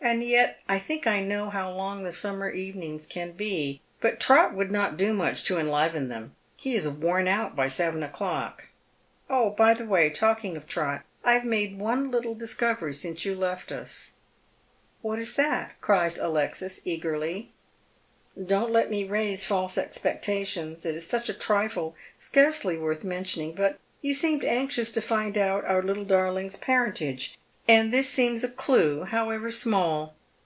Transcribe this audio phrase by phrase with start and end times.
[0.00, 3.80] And yet I think I know how long the summer evenings can be.
[4.02, 6.36] But Trot would not do much to enliven them.
[6.58, 8.66] He is worn out by seven o'clock.
[9.30, 13.34] Oh, by the way, talking of Trot, I have made one little discovery since you
[13.34, 14.12] left us.""
[15.00, 17.52] What is that?" cries Alexis, eagerly."
[18.50, 20.84] Don't let me raise false expectations.
[20.84, 25.64] It is such a trifle, scarcely worth mentioning, but you seemed anxious to find out
[25.64, 30.14] our little darling's parentage, and this seems a clue, however small."